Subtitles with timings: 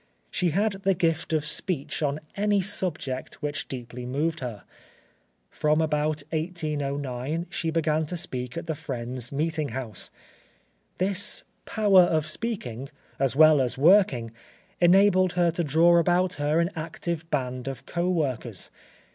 [0.31, 4.63] She had the gift of speech on any subject which deeply moved her.
[5.51, 10.09] From about 1809 she began to speak at the Friends' meeting house.
[10.97, 14.31] This power of speaking, as well as working,
[14.79, 18.71] enabled her to draw about her an active band of co workers.